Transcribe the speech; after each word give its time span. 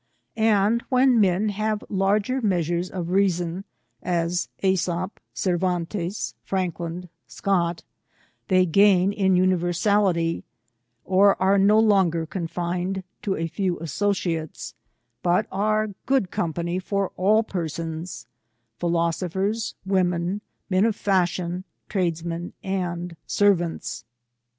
And 0.35 0.81
when 0.89 1.19
men 1.21 1.49
have 1.49 1.83
larger 1.87 2.41
measures 2.41 2.89
of 2.89 3.11
reason, 3.11 3.65
as 4.01 4.49
^sop, 4.63 5.11
Cer 5.35 5.59
vantes, 5.59 6.33
Franklin, 6.43 7.07
Scott, 7.27 7.83
they 8.47 8.65
gain 8.65 9.13
in 9.13 9.35
universality, 9.35 10.43
or 11.05 11.39
are 11.39 11.59
no 11.59 11.77
longer 11.77 12.25
confined 12.25 13.03
to 13.21 13.35
a 13.35 13.45
few 13.45 13.77
associates, 13.77 14.73
but 15.21 15.45
are 15.51 15.89
good 16.07 16.31
company 16.31 16.79
for 16.79 17.11
all 17.15 17.43
persons,— 17.43 18.25
philosophers, 18.79 19.75
women, 19.85 20.41
men 20.67 20.83
of 20.85 20.95
fashion, 20.95 21.63
tradesmen, 21.89 22.53
and 22.63 23.15
servants. 23.27 24.03